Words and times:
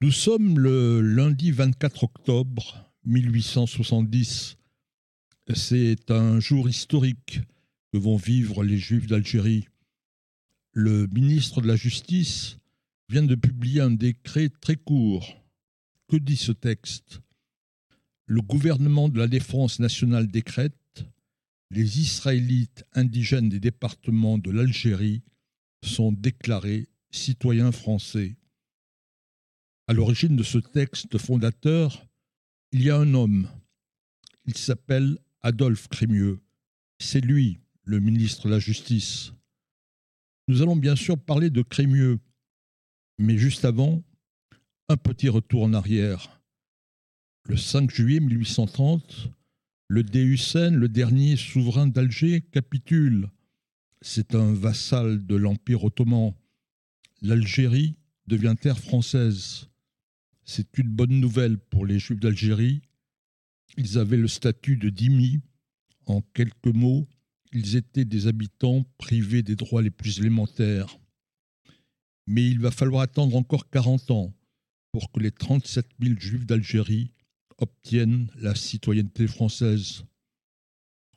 Nous 0.00 0.12
sommes 0.12 0.60
le 0.60 1.00
lundi 1.00 1.50
24 1.50 2.04
octobre 2.04 2.88
1870. 3.04 4.56
C'est 5.52 6.12
un 6.12 6.38
jour 6.38 6.68
historique 6.68 7.40
que 7.92 7.98
vont 7.98 8.16
vivre 8.16 8.62
les 8.62 8.78
Juifs 8.78 9.08
d'Algérie. 9.08 9.66
Le 10.72 11.08
ministre 11.08 11.60
de 11.60 11.66
la 11.66 11.74
Justice 11.74 12.58
vient 13.08 13.24
de 13.24 13.34
publier 13.34 13.80
un 13.80 13.90
décret 13.90 14.50
très 14.60 14.76
court. 14.76 15.34
Que 16.06 16.16
dit 16.16 16.36
ce 16.36 16.52
texte? 16.52 17.20
Le 18.26 18.40
gouvernement 18.40 19.08
de 19.08 19.18
la 19.18 19.26
défense 19.26 19.80
nationale 19.80 20.28
décrète 20.28 20.74
les 21.72 21.98
Israélites 21.98 22.84
indigènes 22.92 23.48
des 23.48 23.58
départements 23.58 24.38
de 24.38 24.52
l'Algérie 24.52 25.22
sont 25.84 26.12
déclarés 26.12 26.88
citoyens 27.10 27.72
français. 27.72 28.37
À 29.88 29.94
l'origine 29.94 30.36
de 30.36 30.42
ce 30.42 30.58
texte 30.58 31.16
fondateur, 31.16 32.06
il 32.72 32.82
y 32.82 32.90
a 32.90 32.98
un 32.98 33.14
homme. 33.14 33.48
Il 34.44 34.54
s'appelle 34.54 35.16
Adolphe 35.40 35.88
Crémieux. 35.88 36.40
C'est 36.98 37.22
lui, 37.22 37.60
le 37.84 37.98
ministre 37.98 38.48
de 38.48 38.50
la 38.50 38.58
Justice. 38.58 39.32
Nous 40.46 40.60
allons 40.60 40.76
bien 40.76 40.94
sûr 40.94 41.18
parler 41.18 41.48
de 41.48 41.62
Crémieux, 41.62 42.18
mais 43.18 43.38
juste 43.38 43.64
avant, 43.64 44.04
un 44.90 44.98
petit 44.98 45.30
retour 45.30 45.62
en 45.62 45.72
arrière. 45.72 46.42
Le 47.46 47.56
5 47.56 47.90
juillet 47.90 48.20
1830, 48.20 49.30
le 49.88 50.02
Déussen, 50.02 50.76
le 50.76 50.90
dernier 50.90 51.36
souverain 51.36 51.86
d'Alger, 51.86 52.42
capitule. 52.42 53.30
C'est 54.02 54.34
un 54.34 54.52
vassal 54.52 55.24
de 55.24 55.34
l'Empire 55.34 55.82
ottoman. 55.84 56.34
L'Algérie 57.22 57.96
devient 58.26 58.54
terre 58.60 58.78
française. 58.78 59.67
C'est 60.50 60.78
une 60.78 60.88
bonne 60.88 61.20
nouvelle 61.20 61.58
pour 61.58 61.84
les 61.84 61.98
Juifs 61.98 62.20
d'Algérie. 62.20 62.80
Ils 63.76 63.98
avaient 63.98 64.16
le 64.16 64.28
statut 64.28 64.78
de 64.78 64.88
dhimmi. 64.88 65.42
En 66.06 66.22
quelques 66.22 66.74
mots, 66.74 67.06
ils 67.52 67.76
étaient 67.76 68.06
des 68.06 68.28
habitants 68.28 68.86
privés 68.96 69.42
des 69.42 69.56
droits 69.56 69.82
les 69.82 69.90
plus 69.90 70.20
élémentaires. 70.20 70.98
Mais 72.26 72.48
il 72.48 72.60
va 72.60 72.70
falloir 72.70 73.02
attendre 73.02 73.36
encore 73.36 73.68
40 73.68 74.10
ans 74.10 74.34
pour 74.90 75.12
que 75.12 75.20
les 75.20 75.32
37 75.32 75.86
000 76.00 76.18
Juifs 76.18 76.46
d'Algérie 76.46 77.12
obtiennent 77.58 78.30
la 78.36 78.54
citoyenneté 78.54 79.26
française. 79.26 80.04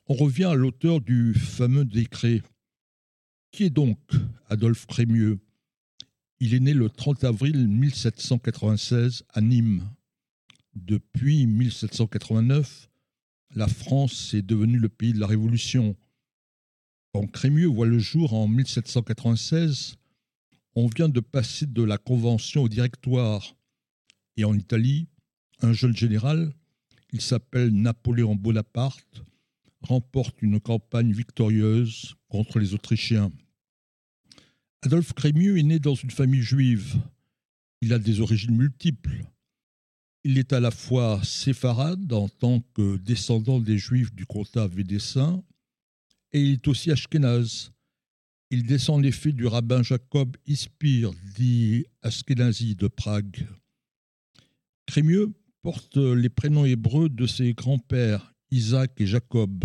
On 0.08 0.14
revient 0.14 0.44
à 0.44 0.54
l'auteur 0.54 1.00
du 1.00 1.32
fameux 1.32 1.86
décret. 1.86 2.42
Qui 3.50 3.64
est 3.64 3.70
donc 3.70 3.98
Adolphe 4.50 4.84
Crémieux? 4.84 5.40
Il 6.44 6.54
est 6.54 6.60
né 6.60 6.74
le 6.74 6.90
30 6.90 7.22
avril 7.22 7.68
1796 7.68 9.22
à 9.32 9.40
Nîmes. 9.40 9.88
Depuis 10.74 11.46
1789, 11.46 12.90
la 13.54 13.68
France 13.68 14.34
est 14.34 14.42
devenue 14.42 14.80
le 14.80 14.88
pays 14.88 15.12
de 15.12 15.20
la 15.20 15.28
Révolution. 15.28 15.94
Quand 17.14 17.28
Crémieux 17.28 17.68
voit 17.68 17.86
le 17.86 18.00
jour 18.00 18.34
en 18.34 18.48
1796, 18.48 19.98
on 20.74 20.88
vient 20.88 21.08
de 21.08 21.20
passer 21.20 21.66
de 21.66 21.84
la 21.84 21.96
Convention 21.96 22.64
au 22.64 22.68
Directoire. 22.68 23.54
Et 24.36 24.42
en 24.42 24.54
Italie, 24.54 25.06
un 25.60 25.72
jeune 25.72 25.96
général, 25.96 26.52
il 27.12 27.20
s'appelle 27.20 27.70
Napoléon 27.70 28.34
Bonaparte, 28.34 29.22
remporte 29.80 30.42
une 30.42 30.58
campagne 30.58 31.12
victorieuse 31.12 32.16
contre 32.26 32.58
les 32.58 32.74
Autrichiens. 32.74 33.30
Adolphe 34.84 35.12
Crémieux 35.12 35.58
est 35.58 35.62
né 35.62 35.78
dans 35.78 35.94
une 35.94 36.10
famille 36.10 36.42
juive. 36.42 36.96
Il 37.82 37.92
a 37.92 38.00
des 38.00 38.20
origines 38.20 38.56
multiples. 38.56 39.24
Il 40.24 40.38
est 40.38 40.52
à 40.52 40.58
la 40.58 40.72
fois 40.72 41.20
séfarade 41.22 42.12
en 42.12 42.28
tant 42.28 42.60
que 42.74 42.96
descendant 42.96 43.60
des 43.60 43.78
juifs 43.78 44.12
du 44.12 44.26
comtat 44.26 44.66
Védessin 44.66 45.42
et 46.32 46.42
il 46.42 46.52
est 46.54 46.68
aussi 46.68 46.90
ashkénaze. 46.90 47.70
Il 48.50 48.64
descend 48.64 49.00
en 49.00 49.02
effet 49.04 49.30
du 49.30 49.46
rabbin 49.46 49.84
Jacob 49.84 50.36
Ispir, 50.46 51.12
dit 51.36 51.86
Ashkenazi 52.02 52.74
de 52.74 52.88
Prague. 52.88 53.46
Crémieux 54.86 55.32
porte 55.62 55.96
les 55.96 56.28
prénoms 56.28 56.64
hébreux 56.64 57.08
de 57.08 57.26
ses 57.26 57.54
grands-pères, 57.54 58.34
Isaac 58.50 59.00
et 59.00 59.06
Jacob 59.06 59.64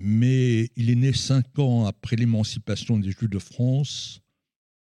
mais 0.00 0.70
il 0.76 0.88
est 0.90 0.96
né 0.96 1.12
cinq 1.12 1.58
ans 1.58 1.84
après 1.84 2.16
l'émancipation 2.16 2.98
des 2.98 3.10
Juifs 3.10 3.28
de 3.28 3.38
France, 3.38 4.22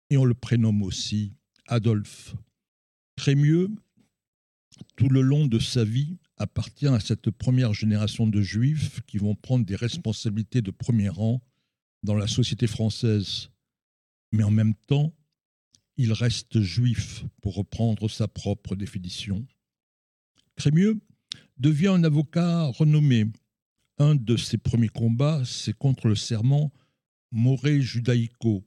et 0.09 0.18
on 0.18 0.25
le 0.25 0.34
prénomme 0.34 0.84
aussi 0.84 1.34
Adolphe. 1.66 2.35
Crémieux, 3.16 3.69
tout 4.96 5.09
le 5.09 5.22
long 5.22 5.47
de 5.47 5.59
sa 5.59 5.84
vie, 5.84 6.17
appartient 6.38 6.88
à 6.88 7.00
cette 7.00 7.31
première 7.31 7.73
génération 7.73 8.28
de 8.28 8.41
Juifs 8.41 9.01
qui 9.07 9.17
vont 9.17 9.34
prendre 9.34 9.66
des 9.66 9.75
responsabilités 9.75 10.62
de 10.62 10.72
premier 10.72 11.09
rang 11.09 11.41
dans 12.03 12.16
la 12.16 12.28
société 12.28 12.67
française. 12.67 13.50
Mais 14.31 14.44
en 14.44 14.51
même 14.51 14.75
temps, 14.88 15.13
il 15.96 16.13
reste 16.13 16.62
juif, 16.62 17.25
pour 17.41 17.56
reprendre 17.56 18.07
sa 18.09 18.28
propre 18.28 18.75
définition. 18.75 19.47
Crémieux 20.56 21.00
devient 21.57 21.88
un 21.88 22.03
avocat 22.03 22.66
renommé 22.66 23.25
un 24.00 24.16
de 24.16 24.38
ses 24.38 24.58
premiers 24.58 24.90
combats, 24.90 25.44
c'est 25.46 25.78
contre 25.78 26.08
le 26.08 26.16
serment 26.16 26.72
moré 27.31 27.81
judaïco. 27.81 28.66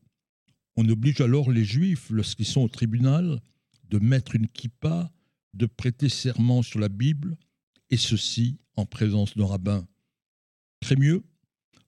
On 0.77 0.89
oblige 0.89 1.21
alors 1.21 1.51
les 1.51 1.65
juifs, 1.65 2.11
lorsqu'ils 2.11 2.47
sont 2.47 2.63
au 2.63 2.69
tribunal, 2.69 3.41
de 3.89 3.99
mettre 3.99 4.35
une 4.35 4.49
kippa, 4.49 5.13
de 5.55 5.67
prêter 5.67 6.09
serment 6.09 6.63
sur 6.63 6.79
la 6.79 6.89
Bible, 6.89 7.37
et 7.91 7.97
ceci 7.97 8.59
en 8.77 8.87
présence 8.87 9.37
d'un 9.37 9.47
rabbin. 9.47 9.87
Crémieux 10.81 11.25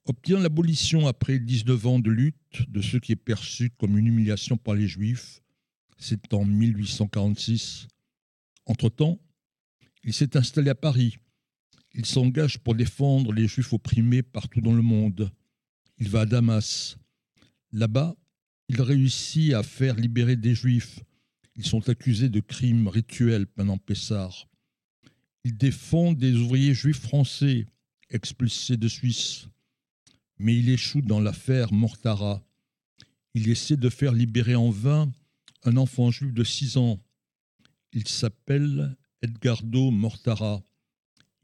obtient 0.05 0.41
l'abolition 0.41 1.07
après 1.07 1.39
19 1.39 1.87
ans 1.87 1.99
de 2.01 2.11
lutte 2.11 2.69
de 2.69 2.83
ce 2.83 2.97
qui 2.97 3.13
est 3.13 3.17
perçu 3.17 3.71
comme 3.71 3.97
une 3.97 4.09
humiliation 4.09 4.57
par 4.57 4.75
les 4.75 4.89
juifs. 4.89 5.41
C'est 5.99 6.35
en 6.35 6.45
1846. 6.45 7.87
Entre-temps, 8.67 9.21
il 10.03 10.13
s'est 10.13 10.37
installé 10.37 10.71
à 10.71 10.75
Paris 10.75 11.19
il 11.95 12.07
s'engage 12.07 12.59
pour 12.59 12.75
défendre 12.75 13.33
les 13.33 13.47
juifs 13.47 13.73
opprimés 13.73 14.23
partout 14.23 14.61
dans 14.61 14.75
le 14.75 14.83
monde. 14.83 15.31
Il 15.99 16.09
va 16.09 16.21
à 16.21 16.27
Damas. 16.27 16.97
Là-bas, 17.73 18.17
il 18.69 18.81
réussit 18.81 19.53
à 19.53 19.63
faire 19.63 19.97
libérer 19.97 20.37
des 20.37 20.55
juifs. 20.55 21.01
Ils 21.57 21.67
sont 21.67 21.89
accusés 21.89 22.31
de 22.31 22.41
crimes 22.41 22.89
rituels 22.89 23.47
pendant 23.47 23.77
Pessar. 23.77 24.49
Il 25.45 25.57
défend 25.57 26.13
des 26.13 26.35
ouvriers 26.35 26.75
juifs 26.75 27.01
français 27.01 27.67
expulsés 28.09 28.77
de 28.77 28.89
Suisse. 28.89 29.49
Mais 30.39 30.57
il 30.57 30.71
échoue 30.71 31.03
dans 31.03 31.21
l'affaire 31.21 31.73
Mortara. 31.73 32.43
Il 33.35 33.49
essaie 33.49 33.77
de 33.77 33.89
faire 33.91 34.13
libérer 34.13 34.55
en 34.55 34.71
vain 34.71 35.13
un 35.65 35.77
enfant 35.77 36.11
juif 36.11 36.33
de 36.33 36.45
6 36.45 36.77
ans. 36.77 36.99
Il 37.93 38.09
s'appelle 38.09 38.97
Edgardo 39.21 39.91
Mortara. 39.91 40.63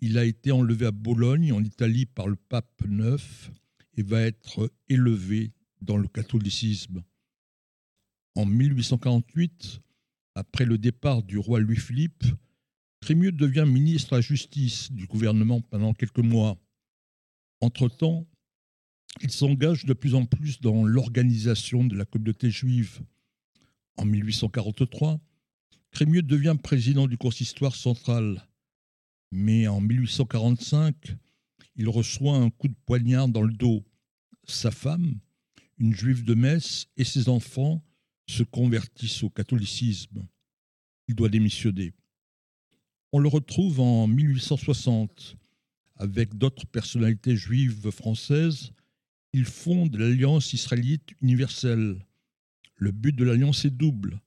Il 0.01 0.17
a 0.17 0.25
été 0.25 0.53
enlevé 0.53 0.87
à 0.87 0.91
Bologne, 0.93 1.53
en 1.53 1.63
Italie, 1.63 2.07
par 2.07 2.29
le 2.29 2.37
pape 2.37 2.83
IX 2.89 3.51
et 3.97 4.03
va 4.03 4.23
être 4.23 4.73
élevé 4.89 5.53
dans 5.81 5.97
le 5.97 6.07
catholicisme. 6.07 7.03
En 8.37 8.47
1848, 8.47 9.81
après 10.37 10.65
le 10.65 10.79
départ 10.79 11.25
du 11.25 11.37
roi 11.39 11.59
Louis-Philippe, 11.59 12.25
Crémieux 13.01 13.33
devient 13.33 13.65
ministre 13.67 14.17
à 14.17 14.21
justice 14.21 14.93
du 14.93 15.07
gouvernement 15.07 15.61
pendant 15.61 15.95
quelques 15.95 16.19
mois. 16.19 16.57
Entre-temps, 17.61 18.27
il 19.21 19.31
s'engage 19.31 19.85
de 19.85 19.95
plus 19.95 20.15
en 20.15 20.27
plus 20.27 20.61
dans 20.61 20.85
l'organisation 20.85 21.85
de 21.85 21.97
la 21.97 22.05
communauté 22.05 22.51
juive. 22.51 23.01
En 23.97 24.05
1843, 24.05 25.21
Crémieux 25.91 26.23
devient 26.23 26.56
président 26.61 27.06
du 27.06 27.17
consistoire 27.17 27.75
central 27.75 28.48
mais 29.31 29.67
en 29.69 29.81
1845, 29.81 31.17
il 31.77 31.89
reçoit 31.89 32.37
un 32.37 32.51
coup 32.51 32.69
de 32.69 32.77
poignard 32.87 33.29
dans 33.29 33.43
le 33.43 33.53
dos. 33.53 33.85
Sa 34.45 34.71
femme, 34.71 35.21
une 35.79 35.95
juive 35.95 36.25
de 36.25 36.35
Metz, 36.35 36.87
et 36.97 37.05
ses 37.05 37.29
enfants 37.29 37.85
se 38.27 38.43
convertissent 38.43 39.23
au 39.23 39.31
catholicisme. 39.31 40.27
Il 41.07 41.15
doit 41.15 41.29
démissionner. 41.29 41.95
On 43.13 43.21
le 43.21 43.29
retrouve 43.29 43.81
en 43.81 44.07
1860 44.07 45.37
avec 45.97 46.37
d'autres 46.37 46.67
personnalités 46.67 47.37
juives 47.37 47.91
françaises. 47.91 48.73
Il 49.33 49.45
fonde 49.45 49.97
l'Alliance 49.97 50.53
israélite 50.53 51.11
universelle. 51.23 52.05
Le 52.77 52.93
but 52.93 53.15
de 53.15 53.25
l'Alliance 53.25 53.65
est 53.65 53.71
double. 53.71 54.21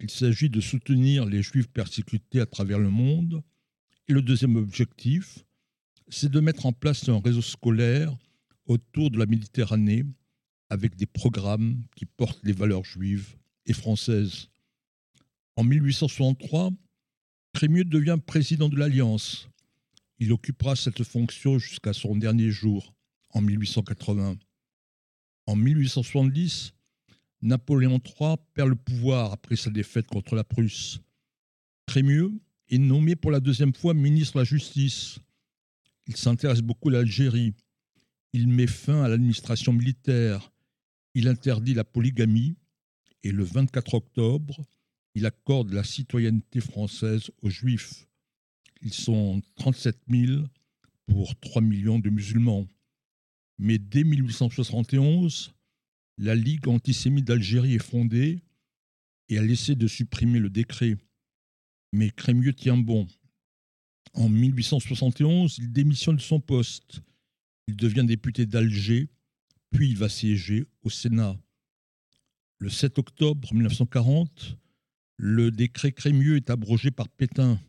Il 0.00 0.10
s'agit 0.10 0.50
de 0.50 0.60
soutenir 0.60 1.26
les 1.26 1.42
juifs 1.42 1.68
persécutés 1.68 2.40
à 2.40 2.46
travers 2.46 2.78
le 2.78 2.90
monde 2.90 3.42
le 4.08 4.22
deuxième 4.22 4.56
objectif, 4.56 5.44
c'est 6.08 6.30
de 6.30 6.40
mettre 6.40 6.66
en 6.66 6.72
place 6.72 7.08
un 7.08 7.20
réseau 7.20 7.42
scolaire 7.42 8.16
autour 8.66 9.10
de 9.10 9.18
la 9.18 9.26
Méditerranée 9.26 10.04
avec 10.68 10.96
des 10.96 11.06
programmes 11.06 11.82
qui 11.96 12.06
portent 12.06 12.42
les 12.44 12.52
valeurs 12.52 12.84
juives 12.84 13.36
et 13.66 13.72
françaises. 13.72 14.48
En 15.56 15.64
1863, 15.64 16.70
Crémieux 17.52 17.84
devient 17.84 18.18
président 18.24 18.68
de 18.68 18.76
l'Alliance. 18.76 19.48
Il 20.18 20.32
occupera 20.32 20.74
cette 20.74 21.04
fonction 21.04 21.58
jusqu'à 21.58 21.92
son 21.92 22.16
dernier 22.16 22.50
jour, 22.50 22.94
en 23.30 23.42
1880. 23.42 24.36
En 25.46 25.56
1870, 25.56 26.72
Napoléon 27.42 28.00
III 28.04 28.36
perd 28.54 28.70
le 28.70 28.76
pouvoir 28.76 29.32
après 29.32 29.56
sa 29.56 29.70
défaite 29.70 30.06
contre 30.06 30.34
la 30.34 30.44
Prusse. 30.44 31.00
Crémieux 31.86 32.32
nommé 32.78 33.16
pour 33.16 33.30
la 33.30 33.40
deuxième 33.40 33.74
fois 33.74 33.94
ministre 33.94 34.34
de 34.34 34.38
la 34.40 34.44
Justice. 34.44 35.18
Il 36.06 36.16
s'intéresse 36.16 36.62
beaucoup 36.62 36.88
à 36.88 36.92
l'Algérie. 36.92 37.54
Il 38.32 38.48
met 38.48 38.66
fin 38.66 39.02
à 39.02 39.08
l'administration 39.08 39.72
militaire. 39.72 40.52
Il 41.14 41.28
interdit 41.28 41.74
la 41.74 41.84
polygamie. 41.84 42.56
Et 43.24 43.30
le 43.30 43.44
24 43.44 43.94
octobre, 43.94 44.64
il 45.14 45.26
accorde 45.26 45.72
la 45.72 45.84
citoyenneté 45.84 46.60
française 46.60 47.30
aux 47.42 47.50
Juifs. 47.50 48.08
Ils 48.80 48.92
sont 48.94 49.40
37 49.56 49.96
000 50.10 50.42
pour 51.06 51.38
3 51.38 51.62
millions 51.62 51.98
de 51.98 52.10
musulmans. 52.10 52.66
Mais 53.58 53.78
dès 53.78 54.02
1871, 54.02 55.52
la 56.18 56.34
Ligue 56.34 56.68
antisémite 56.68 57.26
d'Algérie 57.26 57.74
est 57.74 57.78
fondée 57.82 58.42
et 59.28 59.36
elle 59.36 59.50
essaie 59.50 59.76
de 59.76 59.86
supprimer 59.86 60.40
le 60.40 60.50
décret. 60.50 60.96
Mais 61.92 62.10
Crémieux 62.10 62.54
tient 62.54 62.76
bon. 62.76 63.06
En 64.14 64.28
1871, 64.28 65.58
il 65.58 65.72
démissionne 65.72 66.16
de 66.16 66.20
son 66.20 66.40
poste. 66.40 67.02
Il 67.68 67.76
devient 67.76 68.04
député 68.04 68.46
d'Alger, 68.46 69.08
puis 69.70 69.90
il 69.90 69.96
va 69.96 70.08
siéger 70.08 70.66
au 70.82 70.90
Sénat. 70.90 71.38
Le 72.58 72.68
7 72.68 72.98
octobre 72.98 73.52
1940, 73.52 74.58
le 75.16 75.50
décret 75.50 75.92
Crémieux 75.92 76.36
est 76.36 76.50
abrogé 76.50 76.90
par 76.90 77.08
Pétain. 77.08 77.60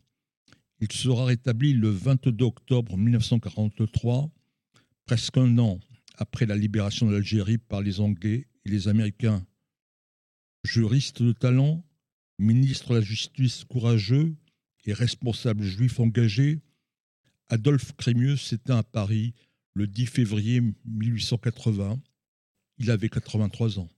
Il 0.80 0.92
sera 0.92 1.24
rétabli 1.24 1.72
le 1.72 1.88
22 1.88 2.44
octobre 2.44 2.96
1943, 2.96 4.30
presque 5.06 5.38
un 5.38 5.58
an 5.58 5.80
après 6.16 6.46
la 6.46 6.56
libération 6.56 7.06
de 7.06 7.12
l'Algérie 7.12 7.58
par 7.58 7.80
les 7.80 8.00
Anglais 8.00 8.46
et 8.64 8.68
les 8.68 8.88
Américains. 8.88 9.46
Juriste 10.64 11.22
de 11.22 11.32
talent, 11.32 11.84
ministre 12.38 12.90
de 12.90 12.94
la 12.96 13.00
Justice 13.00 13.64
courageux 13.64 14.34
et 14.84 14.92
responsable 14.92 15.62
juif 15.62 16.00
engagé, 16.00 16.60
Adolphe 17.48 17.92
Crémieux 17.96 18.36
s'éteint 18.36 18.78
à 18.78 18.82
Paris 18.82 19.34
le 19.74 19.86
10 19.86 20.06
février 20.06 20.60
1880. 20.84 22.00
Il 22.78 22.90
avait 22.90 23.08
83 23.08 23.78
ans. 23.78 23.88